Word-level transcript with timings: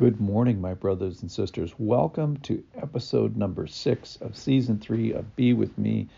Good 0.00 0.18
morning, 0.18 0.62
my 0.62 0.72
brothers 0.72 1.20
and 1.20 1.30
sisters. 1.30 1.74
Welcome 1.76 2.38
to 2.38 2.64
episode 2.74 3.36
number 3.36 3.66
six 3.66 4.16
of 4.22 4.34
season 4.34 4.78
three 4.78 5.12
of 5.12 5.36
Be 5.36 5.52
With 5.52 5.76
Me 5.76 6.08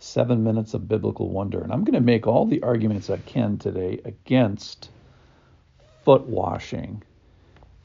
Seven 0.00 0.42
Minutes 0.42 0.74
of 0.74 0.88
Biblical 0.88 1.28
Wonder. 1.28 1.60
And 1.60 1.72
I'm 1.72 1.84
going 1.84 1.94
to 1.94 2.00
make 2.00 2.26
all 2.26 2.46
the 2.46 2.60
arguments 2.64 3.10
I 3.10 3.18
can 3.18 3.56
today 3.56 4.00
against 4.04 4.90
foot 6.04 6.22
washing 6.22 7.00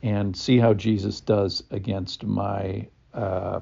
and 0.01 0.35
see 0.35 0.57
how 0.57 0.73
Jesus 0.73 1.21
does 1.21 1.61
against 1.69 2.23
my 2.23 2.87
uh, 3.13 3.59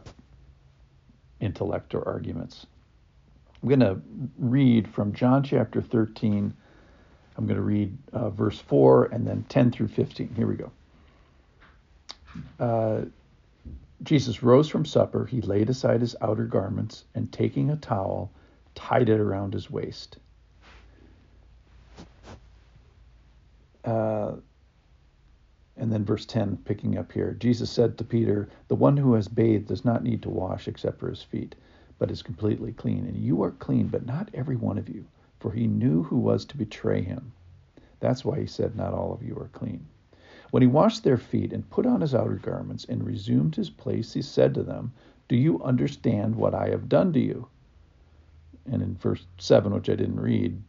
intellect 1.41 1.93
or 1.93 2.07
arguments. 2.07 2.67
I'm 3.61 3.67
going 3.67 3.81
to 3.81 4.01
read 4.39 4.87
from 4.87 5.11
John 5.11 5.43
chapter 5.43 5.81
13. 5.81 6.53
I'm 7.35 7.45
going 7.45 7.57
to 7.57 7.61
read 7.61 7.97
uh, 8.13 8.29
verse 8.29 8.59
4 8.59 9.07
and 9.07 9.27
then 9.27 9.43
10 9.49 9.71
through 9.71 9.89
15. 9.89 10.35
Here 10.37 10.47
we 10.47 10.55
go. 10.55 10.71
Uh, 12.59 13.01
Jesus 14.03 14.41
rose 14.41 14.67
from 14.67 14.85
supper. 14.85 15.25
He 15.25 15.41
laid 15.41 15.69
aside 15.69 16.01
his 16.01 16.15
outer 16.21 16.45
garments 16.45 17.05
and, 17.13 17.31
taking 17.31 17.69
a 17.69 17.75
towel, 17.75 18.31
tied 18.73 19.09
it 19.09 19.19
around 19.19 19.53
his 19.53 19.69
waist. 19.69 20.17
Uh, 23.83 24.33
and 25.77 25.91
then 25.91 26.05
verse 26.05 26.25
10, 26.25 26.57
picking 26.65 26.97
up 26.97 27.11
here 27.11 27.33
Jesus 27.39 27.69
said 27.69 27.97
to 27.97 28.03
Peter, 28.03 28.49
The 28.67 28.75
one 28.75 28.97
who 28.97 29.13
has 29.13 29.27
bathed 29.27 29.67
does 29.67 29.83
not 29.83 30.03
need 30.03 30.21
to 30.23 30.29
wash 30.29 30.67
except 30.67 30.99
for 30.99 31.09
his 31.09 31.23
feet, 31.23 31.55
but 31.97 32.11
is 32.11 32.21
completely 32.21 32.71
clean. 32.73 33.05
And 33.05 33.17
you 33.17 33.41
are 33.43 33.51
clean, 33.51 33.87
but 33.87 34.05
not 34.05 34.29
every 34.33 34.55
one 34.55 34.77
of 34.77 34.89
you, 34.89 35.05
for 35.39 35.51
he 35.51 35.67
knew 35.67 36.03
who 36.03 36.17
was 36.17 36.45
to 36.45 36.57
betray 36.57 37.01
him. 37.01 37.31
That's 37.99 38.25
why 38.25 38.39
he 38.39 38.47
said, 38.47 38.75
Not 38.75 38.93
all 38.93 39.13
of 39.13 39.23
you 39.23 39.35
are 39.37 39.49
clean. 39.53 39.87
When 40.51 40.61
he 40.61 40.67
washed 40.67 41.03
their 41.03 41.17
feet 41.17 41.53
and 41.53 41.69
put 41.69 41.85
on 41.85 42.01
his 42.01 42.13
outer 42.13 42.35
garments 42.35 42.85
and 42.85 43.05
resumed 43.05 43.55
his 43.55 43.69
place, 43.69 44.13
he 44.13 44.21
said 44.21 44.53
to 44.53 44.63
them, 44.63 44.91
Do 45.29 45.35
you 45.37 45.63
understand 45.63 46.35
what 46.35 46.53
I 46.53 46.69
have 46.69 46.89
done 46.89 47.13
to 47.13 47.19
you? 47.19 47.47
And 48.69 48.81
in 48.81 48.95
verse 48.95 49.25
7, 49.37 49.73
which 49.73 49.89
I 49.89 49.95
didn't 49.95 50.19
read, 50.19 50.61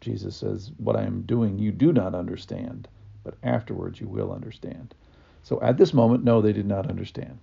Jesus 0.00 0.36
says, 0.36 0.70
What 0.78 0.94
I 0.94 1.02
am 1.02 1.22
doing 1.22 1.58
you 1.58 1.72
do 1.72 1.92
not 1.92 2.14
understand, 2.14 2.86
but 3.24 3.34
afterwards 3.42 4.00
you 4.00 4.06
will 4.06 4.32
understand. 4.32 4.94
So 5.42 5.60
at 5.60 5.78
this 5.78 5.92
moment, 5.92 6.22
no, 6.22 6.40
they 6.40 6.52
did 6.52 6.66
not 6.66 6.88
understand. 6.88 7.38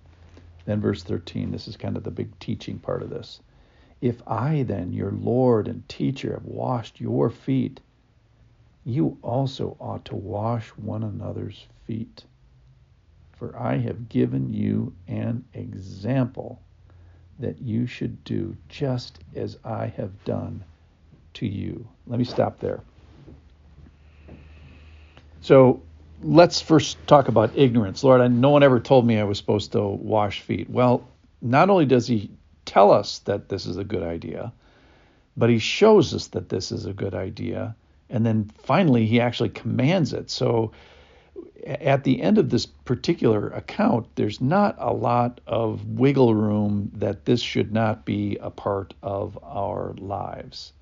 Then 0.63 0.80
verse 0.80 1.03
13, 1.03 1.52
this 1.52 1.67
is 1.67 1.75
kind 1.75 1.97
of 1.97 2.03
the 2.03 2.11
big 2.11 2.39
teaching 2.39 2.80
part 2.80 3.03
of 3.03 3.09
this. 3.09 3.41
If 4.00 4.22
I 4.28 4.63
then, 4.63 4.94
your 4.94 5.11
Lord 5.11 5.67
and 5.67 5.88
teacher, 5.89 6.33
have 6.33 6.45
washed 6.45 7.02
your 7.02 7.30
feet, 7.30 7.81
you 8.86 9.17
also 9.23 9.75
ought 9.80 10.05
to 10.05 10.16
wash 10.16 10.67
one 10.69 11.03
another's 11.03 11.66
feet. 11.86 12.23
For 13.33 13.58
I 13.58 13.78
have 13.78 14.08
given 14.08 14.53
you 14.53 14.94
an 15.08 15.44
example 15.53 16.61
that 17.39 17.59
you 17.61 17.88
should 17.88 18.23
do 18.23 18.56
just 18.69 19.19
as 19.36 19.58
I 19.66 19.88
have 19.88 20.23
done 20.23 20.63
to 21.33 21.47
you. 21.47 21.88
Let 22.08 22.19
me 22.19 22.25
stop 22.25 22.59
there. 22.59 22.80
So 25.41 25.81
let's 26.23 26.61
first 26.61 26.97
talk 27.08 27.28
about 27.28 27.58
ignorance. 27.58 28.03
Lord, 28.03 28.22
I, 28.22 28.28
no 28.28 28.52
one 28.52 28.63
ever 28.63 28.80
told 28.80 29.06
me 29.06 29.19
I 29.19 29.23
was 29.23 29.38
supposed 29.38 29.73
to 29.73 29.81
wash 29.81 30.41
feet. 30.41 30.69
Well, 30.69 31.08
not 31.41 31.69
only 31.69 31.86
does 31.86 32.08
he 32.08 32.30
tell 32.63 32.91
us 32.91 33.19
that 33.19 33.50
this 33.50 33.66
is 33.66 33.78
a 33.78 33.83
good 33.83 34.03
idea, 34.03 34.53
but 35.36 35.50
he 35.50 35.59
shows 35.59 36.13
us 36.13 36.28
that 36.28 36.50
this 36.50 36.72
is 36.72 36.86
a 36.86 36.94
good 36.94 37.13
idea 37.13 37.75
and 38.09 38.25
then 38.25 38.52
finally 38.64 39.06
he 39.06 39.20
actually 39.20 39.50
commands 39.50 40.14
it. 40.14 40.30
So 40.30 40.72
at 41.66 42.03
the 42.03 42.22
end 42.22 42.38
of 42.38 42.50
this 42.50 42.66
particular 42.66 43.50
account, 43.50 44.08
there's 44.16 44.39
not 44.39 44.75
a 44.78 44.94
lot 44.94 45.42
of 45.47 45.86
wiggle 45.88 46.36
room 46.36 46.92
that 46.95 47.25
this 47.25 47.42
should 47.42 47.73
not 47.73 48.06
be 48.06 48.38
a 48.39 48.52
part 48.52 48.94
of 49.02 49.38
our 49.44 49.96
lives. 49.97 50.74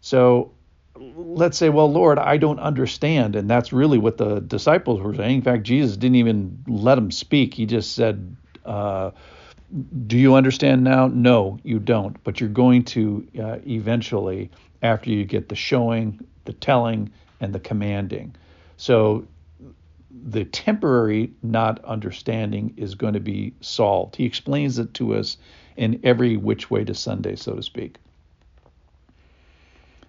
So 0.00 0.52
let's 0.96 1.58
say, 1.58 1.68
well, 1.68 1.90
Lord, 1.90 2.18
I 2.18 2.36
don't 2.36 2.60
understand. 2.60 3.34
And 3.34 3.50
that's 3.50 3.72
really 3.72 3.98
what 3.98 4.18
the 4.18 4.40
disciples 4.40 5.00
were 5.00 5.14
saying. 5.14 5.36
In 5.36 5.42
fact, 5.42 5.64
Jesus 5.64 5.96
didn't 5.96 6.16
even 6.16 6.62
let 6.68 6.94
them 6.94 7.10
speak. 7.10 7.54
He 7.54 7.66
just 7.66 7.94
said, 7.94 8.36
uh, 8.64 9.10
Do 10.06 10.16
you 10.16 10.34
understand 10.34 10.84
now? 10.84 11.08
No, 11.08 11.58
you 11.64 11.80
don't. 11.80 12.22
But 12.22 12.40
you're 12.40 12.50
going 12.50 12.84
to 12.84 13.26
uh, 13.38 13.58
eventually 13.66 14.50
after 14.82 15.10
you 15.10 15.24
get 15.24 15.48
the 15.48 15.56
showing, 15.56 16.24
the 16.44 16.52
telling, 16.52 17.10
and 17.40 17.54
the 17.54 17.60
commanding. 17.60 18.34
So 18.76 19.26
the 20.24 20.44
temporary 20.44 21.32
not 21.42 21.84
understanding 21.84 22.74
is 22.76 22.94
going 22.94 23.14
to 23.14 23.20
be 23.20 23.54
solved. 23.60 24.16
He 24.16 24.24
explains 24.24 24.78
it 24.78 24.92
to 24.94 25.14
us 25.14 25.36
in 25.76 26.00
every 26.02 26.36
which 26.36 26.70
way 26.70 26.84
to 26.84 26.94
Sunday, 26.94 27.36
so 27.36 27.54
to 27.54 27.62
speak. 27.62 27.96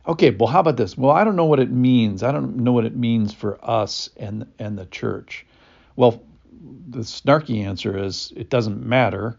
Okay, 0.08 0.32
well, 0.32 0.48
how 0.48 0.62
about 0.62 0.78
this? 0.78 0.98
Well, 0.98 1.12
I 1.12 1.24
don't 1.24 1.36
know 1.36 1.46
what 1.46 1.60
it 1.60 1.72
means. 1.72 2.24
I 2.24 2.32
don't 2.32 2.58
know 2.58 2.72
what 2.72 2.86
it 2.86 2.96
means 2.96 3.34
for 3.34 3.60
us 3.64 4.10
and 4.18 4.48
and 4.58 4.78
the 4.78 4.88
church. 4.88 5.46
Well, 5.96 6.24
the 6.90 7.00
snarky 7.00 7.64
answer 7.64 7.98
is 7.98 8.34
it 8.36 8.50
doesn't 8.50 8.84
matter. 8.84 9.38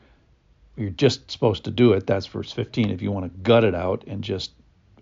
You're 0.77 0.91
just 0.91 1.31
supposed 1.31 1.65
to 1.65 1.71
do 1.71 1.93
it. 1.93 2.07
That's 2.07 2.27
verse 2.27 2.53
15. 2.53 2.91
If 2.91 3.03
you 3.03 3.11
want 3.11 3.33
to 3.33 3.39
gut 3.41 3.65
it 3.65 3.75
out 3.75 4.05
and 4.07 4.23
just 4.23 4.53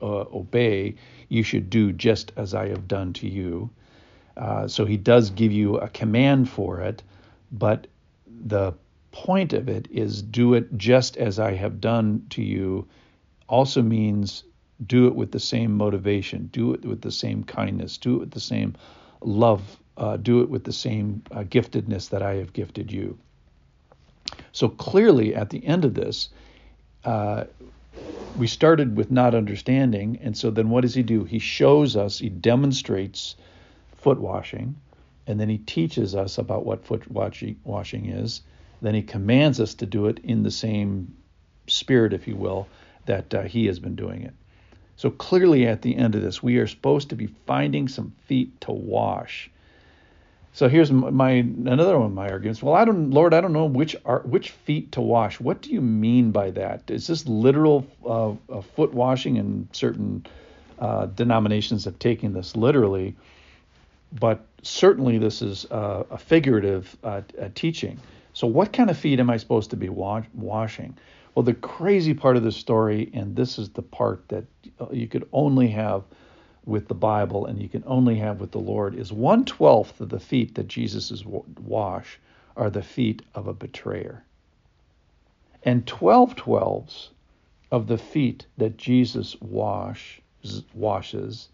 uh, 0.03 0.25
obey, 0.33 0.95
you 1.29 1.43
should 1.43 1.71
do 1.71 1.93
just 1.93 2.33
as 2.37 2.55
I 2.55 2.69
have 2.69 2.89
done 2.89 3.13
to 3.15 3.29
you. 3.29 3.71
Uh, 4.37 4.69
so 4.69 4.85
he 4.85 4.97
does 4.97 5.31
give 5.31 5.53
you 5.53 5.77
a 5.77 5.89
command 5.89 6.49
for 6.49 6.81
it, 6.81 7.03
but 7.53 7.87
the 8.45 8.75
point 9.13 9.53
of 9.53 9.69
it 9.69 9.89
is 9.91 10.23
do 10.23 10.55
it 10.55 10.77
just 10.77 11.17
as 11.17 11.39
I 11.39 11.55
have 11.55 11.81
done 11.81 12.27
to 12.31 12.43
you 12.43 12.87
also 13.49 13.83
means 13.83 14.45
do 14.87 15.09
it 15.09 15.15
with 15.15 15.33
the 15.33 15.41
same 15.41 15.77
motivation, 15.77 16.49
do 16.53 16.73
it 16.73 16.85
with 16.85 17.03
the 17.03 17.11
same 17.11 17.45
kindness, 17.45 17.99
do 17.99 18.17
it 18.17 18.21
with 18.21 18.31
the 18.31 18.41
same 18.41 18.75
love, 19.21 19.79
uh, 19.97 20.17
do 20.17 20.41
it 20.43 20.49
with 20.49 20.65
the 20.65 20.73
same 20.73 21.23
uh, 21.33 21.41
giftedness 21.41 22.09
that 22.11 22.23
I 22.23 22.37
have 22.37 22.53
gifted 22.53 22.91
you. 22.91 23.19
So 24.53 24.69
clearly, 24.69 25.35
at 25.35 25.51
the 25.51 25.65
end 25.67 25.85
of 25.85 25.95
this, 25.95 26.31
uh, 27.05 27.45
we 28.37 28.47
started 28.47 28.97
with 28.97 29.11
not 29.11 29.35
understanding, 29.35 30.19
and 30.23 30.37
so 30.37 30.51
then 30.51 30.71
what 30.71 30.83
does 30.83 30.95
he 30.95 31.03
do? 31.03 31.25
He 31.25 31.39
shows 31.39 31.97
us, 31.97 32.19
he 32.19 32.29
demonstrates 32.29 33.37
foot 33.97 34.19
washing, 34.19 34.77
and 35.27 35.39
then 35.39 35.49
he 35.49 35.59
teaches 35.59 36.15
us 36.15 36.39
about 36.39 36.65
what 36.65 36.85
foot 36.85 37.11
washing 37.11 38.07
is. 38.07 38.43
Then 38.83 38.95
he 38.95 39.03
commands 39.03 39.61
us 39.61 39.75
to 39.75 39.87
do 39.87 40.07
it 40.07 40.19
in 40.21 40.43
the 40.43 40.51
same 40.51 41.15
spirit, 41.67 42.13
if 42.13 42.27
you 42.27 42.37
will, 42.37 42.69
that 43.07 43.35
uh, 43.35 43.43
he 43.43 43.67
has 43.67 43.79
been 43.79 43.97
doing 43.97 44.23
it. 44.23 44.35
So 44.97 45.11
clearly, 45.11 45.67
at 45.67 45.83
the 45.83 45.97
end 45.97 46.15
of 46.15 46.23
this, 46.23 46.43
we 46.43 46.59
are 46.59 46.67
supposed 46.67 47.11
to 47.11 47.17
be 47.17 47.27
finding 47.47 47.89
some 47.89 48.13
feet 48.27 48.61
to 48.63 48.73
wash. 48.73 49.51
So 50.53 50.69
here's 50.69 50.91
my 50.91 51.31
another 51.31 51.97
one 51.99 52.07
of 52.09 52.13
my 52.13 52.29
arguments. 52.29 52.63
Well, 52.63 52.75
I 52.75 52.85
don't, 52.85 53.11
Lord, 53.11 53.35
I 53.35 53.41
don't 53.41 53.53
know 53.53 53.67
which 53.67 53.95
are, 54.05 54.21
which 54.21 54.51
feet 54.51 54.93
to 54.93 55.01
wash. 55.01 55.39
What 55.41 55.63
do 55.63 55.71
you 55.71 55.81
mean 55.81 56.33
by 56.33 56.51
that? 56.51 56.91
Is 56.91 57.07
this 57.07 57.27
literal 57.27 57.87
uh, 58.05 58.61
foot 58.61 58.93
washing? 58.93 59.39
And 59.39 59.69
certain 59.73 60.27
uh, 60.81 61.07
denominations 61.07 61.85
have 61.85 61.99
taken 61.99 62.33
this 62.33 62.57
literally, 62.57 63.15
but 64.19 64.45
certainly 64.63 65.19
this 65.19 65.41
is 65.41 65.67
uh, 65.71 66.05
a 66.11 66.19
figurative 66.19 66.97
uh, 67.05 67.23
teaching. 67.55 67.99
So 68.33 68.47
what 68.47 68.73
kind 68.73 68.91
of 68.91 68.99
feet 68.99 69.21
am 69.21 69.31
I 69.31 69.37
supposed 69.37 69.71
to 69.71 69.77
be 69.77 69.89
wa- 69.89 70.23
washing? 70.35 70.97
Well, 71.35 71.45
the 71.45 71.55
crazy 71.55 72.13
part 72.13 72.37
of 72.37 72.43
the 72.43 72.53
story, 72.53 73.11
and 73.15 73.37
this 73.37 73.59
is 73.59 73.71
the 73.71 73.83
part 73.83 74.29
that 74.29 74.45
uh, 74.81 74.87
you 74.91 75.07
could 75.07 75.29
only 75.33 75.69
have 75.69 76.03
with 76.71 76.87
the 76.87 76.95
Bible 76.95 77.47
and 77.47 77.61
you 77.61 77.69
can 77.69 77.83
only 77.85 78.17
have 78.17 78.41
with 78.41 78.53
the 78.53 78.59
Lord 78.59 78.95
is 78.95 79.13
one 79.13 79.45
twelfth 79.45 80.01
of 80.01 80.09
the 80.09 80.21
feet 80.21 80.55
that 80.55 80.69
Jesus 80.69 81.25
wash 81.25 82.21
are 82.57 82.71
the 82.71 82.83
feet 82.83 83.23
of 83.35 83.49
a 83.49 83.53
betrayer. 83.53 84.23
And 85.65 85.85
12 85.87 86.37
twelves 86.37 87.11
of 87.73 87.89
the 87.89 87.99
feet 87.99 88.47
that 88.57 88.77
Jesus 88.77 89.37
wash, 89.41 90.23
washes 90.73 91.49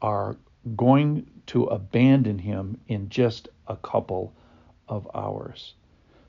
are 0.00 0.36
going 0.74 1.26
to 1.46 1.64
abandon 1.64 2.38
him 2.38 2.80
in 2.88 3.10
just 3.10 3.48
a 3.68 3.76
couple 3.76 4.32
of 4.88 5.08
hours. 5.14 5.74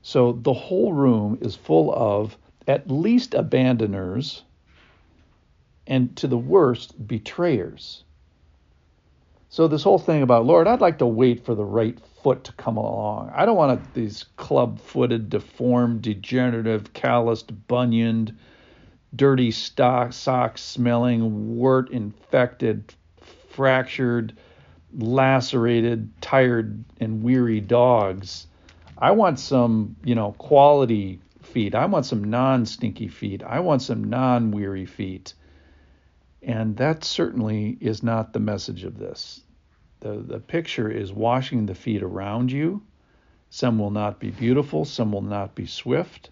So 0.02 0.32
the 0.32 0.52
whole 0.52 0.92
room 0.92 1.38
is 1.40 1.56
full 1.56 1.92
of 1.94 2.36
at 2.68 2.90
least 2.90 3.32
abandoners 3.32 4.42
and 5.86 6.14
to 6.16 6.26
the 6.26 6.38
worst, 6.38 7.06
betrayers. 7.06 8.04
So, 9.48 9.68
this 9.68 9.84
whole 9.84 9.98
thing 9.98 10.22
about, 10.22 10.44
Lord, 10.44 10.66
I'd 10.66 10.80
like 10.80 10.98
to 10.98 11.06
wait 11.06 11.44
for 11.44 11.54
the 11.54 11.64
right 11.64 11.98
foot 12.22 12.44
to 12.44 12.52
come 12.52 12.76
along. 12.76 13.30
I 13.34 13.46
don't 13.46 13.56
want 13.56 13.94
these 13.94 14.24
club 14.36 14.80
footed, 14.80 15.30
deformed, 15.30 16.02
degenerative, 16.02 16.92
calloused, 16.92 17.52
bunioned, 17.68 18.36
dirty 19.14 19.50
stock, 19.50 20.12
sock 20.12 20.58
smelling, 20.58 21.56
wart 21.56 21.90
infected, 21.90 22.92
fractured, 23.48 24.36
lacerated, 24.98 26.10
tired, 26.20 26.84
and 27.00 27.22
weary 27.22 27.60
dogs. 27.60 28.46
I 28.98 29.12
want 29.12 29.38
some, 29.38 29.96
you 30.04 30.14
know, 30.14 30.32
quality 30.32 31.20
feet. 31.42 31.74
I 31.74 31.86
want 31.86 32.06
some 32.06 32.24
non 32.24 32.66
stinky 32.66 33.08
feet. 33.08 33.42
I 33.42 33.60
want 33.60 33.82
some 33.82 34.04
non 34.04 34.50
weary 34.50 34.86
feet. 34.86 35.34
And 36.46 36.76
that 36.76 37.02
certainly 37.02 37.76
is 37.80 38.04
not 38.04 38.32
the 38.32 38.38
message 38.38 38.84
of 38.84 38.98
this. 38.98 39.42
The, 39.98 40.12
the 40.12 40.38
picture 40.38 40.88
is 40.88 41.12
washing 41.12 41.66
the 41.66 41.74
feet 41.74 42.04
around 42.04 42.52
you. 42.52 42.82
Some 43.50 43.80
will 43.80 43.90
not 43.90 44.20
be 44.20 44.30
beautiful, 44.30 44.84
some 44.84 45.10
will 45.10 45.22
not 45.22 45.56
be 45.56 45.66
swift. 45.66 46.30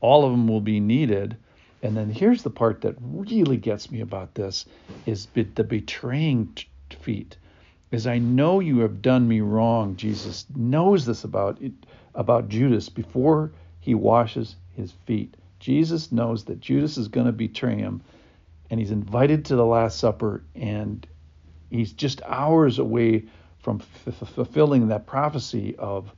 All 0.00 0.24
of 0.24 0.30
them 0.30 0.46
will 0.46 0.60
be 0.60 0.78
needed. 0.78 1.36
And 1.82 1.96
then 1.96 2.08
here's 2.08 2.44
the 2.44 2.50
part 2.50 2.82
that 2.82 2.94
really 3.00 3.56
gets 3.56 3.90
me 3.90 4.00
about 4.00 4.34
this 4.34 4.64
is 5.06 5.26
the 5.34 5.64
betraying 5.64 6.56
feet. 7.00 7.36
Is 7.90 8.06
I 8.06 8.18
know 8.18 8.60
you 8.60 8.78
have 8.80 9.02
done 9.02 9.26
me 9.26 9.40
wrong. 9.40 9.96
Jesus 9.96 10.46
knows 10.54 11.04
this 11.04 11.24
about 11.24 11.60
it, 11.60 11.72
about 12.14 12.48
Judas 12.48 12.88
before 12.88 13.50
he 13.80 13.94
washes 13.94 14.54
his 14.76 14.92
feet. 15.04 15.36
Jesus 15.58 16.12
knows 16.12 16.44
that 16.44 16.60
Judas 16.60 16.96
is 16.96 17.08
going 17.08 17.26
to 17.26 17.32
betray 17.32 17.76
him, 17.76 18.02
and 18.70 18.80
he's 18.80 18.90
invited 18.90 19.46
to 19.46 19.56
the 19.56 19.64
Last 19.64 19.98
Supper, 19.98 20.42
and 20.54 21.06
he's 21.70 21.92
just 21.92 22.22
hours 22.22 22.78
away 22.78 23.24
from 23.60 23.80
f- 24.06 24.14
fulfilling 24.34 24.88
that 24.88 25.06
prophecy 25.06 25.76
of 25.76 26.12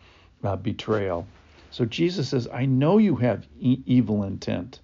uh, 0.44 0.56
betrayal. 0.56 1.26
So 1.70 1.84
Jesus 1.84 2.28
says, 2.28 2.48
I 2.52 2.66
know 2.66 2.98
you 2.98 3.16
have 3.16 3.46
e- 3.58 3.82
evil 3.86 4.24
intent, 4.24 4.80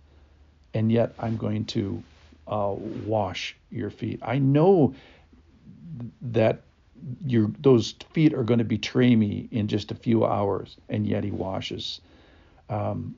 and 0.74 0.90
yet 0.90 1.14
I'm 1.18 1.36
going 1.36 1.64
to 1.66 2.02
uh, 2.46 2.74
wash 2.76 3.56
your 3.70 3.90
feet. 3.90 4.20
I 4.22 4.38
know 4.38 4.94
that 6.22 6.62
your 7.26 7.50
those 7.58 7.94
feet 8.12 8.34
are 8.34 8.44
going 8.44 8.58
to 8.58 8.64
betray 8.64 9.14
me 9.14 9.48
in 9.50 9.68
just 9.68 9.90
a 9.90 9.94
few 9.94 10.24
hours, 10.24 10.76
and 10.88 11.06
yet 11.06 11.24
he 11.24 11.30
washes. 11.30 12.00
Um, 12.68 13.16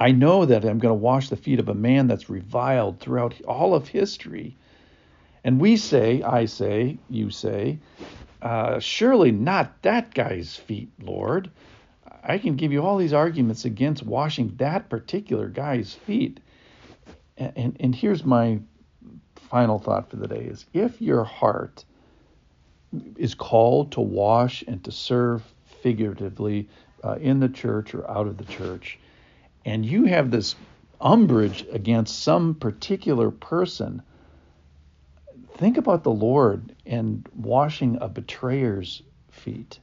I 0.00 0.12
know 0.12 0.46
that 0.46 0.64
I'm 0.64 0.78
going 0.78 0.90
to 0.90 0.94
wash 0.94 1.28
the 1.28 1.36
feet 1.36 1.60
of 1.60 1.68
a 1.68 1.74
man 1.74 2.06
that's 2.06 2.30
reviled 2.30 3.00
throughout 3.00 3.38
all 3.42 3.74
of 3.74 3.86
history. 3.86 4.56
And 5.44 5.60
we 5.60 5.76
say, 5.76 6.22
I 6.22 6.46
say, 6.46 6.98
you 7.10 7.28
say, 7.28 7.78
uh, 8.40 8.78
surely 8.78 9.30
not 9.30 9.82
that 9.82 10.14
guy's 10.14 10.56
feet, 10.56 10.90
Lord. 11.02 11.50
I 12.22 12.38
can 12.38 12.56
give 12.56 12.72
you 12.72 12.82
all 12.82 12.96
these 12.96 13.12
arguments 13.12 13.66
against 13.66 14.02
washing 14.02 14.54
that 14.56 14.88
particular 14.88 15.48
guy's 15.48 15.92
feet. 15.92 16.40
And, 17.36 17.52
and, 17.56 17.76
and 17.80 17.94
here's 17.94 18.24
my 18.24 18.58
final 19.34 19.78
thought 19.78 20.08
for 20.08 20.16
the 20.16 20.28
day 20.28 20.44
is 20.44 20.64
if 20.72 21.02
your 21.02 21.24
heart 21.24 21.84
is 23.16 23.34
called 23.34 23.92
to 23.92 24.00
wash 24.00 24.62
and 24.66 24.82
to 24.84 24.92
serve 24.92 25.42
figuratively 25.82 26.68
uh, 27.04 27.16
in 27.20 27.40
the 27.40 27.48
church 27.48 27.94
or 27.94 28.10
out 28.10 28.26
of 28.26 28.38
the 28.38 28.44
church, 28.44 28.98
and 29.64 29.84
you 29.84 30.04
have 30.04 30.30
this 30.30 30.54
umbrage 31.00 31.66
against 31.70 32.22
some 32.22 32.54
particular 32.54 33.30
person, 33.30 34.02
think 35.56 35.76
about 35.76 36.02
the 36.02 36.10
Lord 36.10 36.74
and 36.86 37.26
washing 37.34 37.98
a 38.00 38.08
betrayer's 38.08 39.02
feet. 39.30 39.78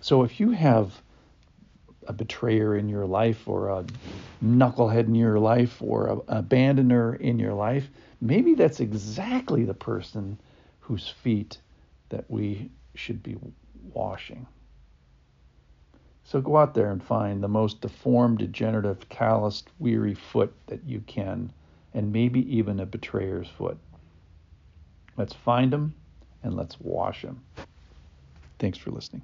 So 0.00 0.22
if 0.22 0.40
you 0.40 0.50
have 0.50 1.00
a 2.06 2.12
betrayer 2.12 2.76
in 2.76 2.88
your 2.88 3.06
life 3.06 3.46
or 3.46 3.68
a 3.68 3.84
knucklehead 4.42 5.06
in 5.06 5.14
your 5.14 5.38
life 5.38 5.80
or 5.80 6.08
an 6.08 6.42
abandoner 6.42 7.20
in 7.20 7.38
your 7.38 7.54
life, 7.54 7.88
maybe 8.20 8.54
that's 8.54 8.80
exactly 8.80 9.64
the 9.64 9.74
person 9.74 10.38
whose 10.80 11.08
feet 11.08 11.58
that 12.08 12.24
we 12.28 12.70
should 12.94 13.22
be 13.22 13.36
washing. 13.92 14.46
So 16.30 16.40
go 16.40 16.58
out 16.58 16.74
there 16.74 16.92
and 16.92 17.02
find 17.02 17.42
the 17.42 17.48
most 17.48 17.80
deformed, 17.80 18.38
degenerative, 18.38 19.08
calloused, 19.08 19.68
weary 19.80 20.14
foot 20.14 20.54
that 20.68 20.84
you 20.86 21.00
can, 21.00 21.52
and 21.92 22.12
maybe 22.12 22.56
even 22.56 22.78
a 22.78 22.86
betrayer's 22.86 23.48
foot. 23.48 23.76
Let's 25.16 25.34
find 25.34 25.72
them 25.72 25.92
and 26.44 26.54
let's 26.54 26.78
wash 26.78 27.22
them. 27.22 27.42
Thanks 28.60 28.78
for 28.78 28.92
listening. 28.92 29.22